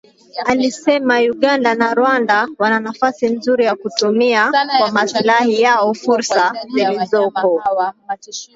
[0.45, 7.61] alisema Uganda na Rwanda wana nafasi nzuri ya kutumia kwa maslahi yao fursa zilizoko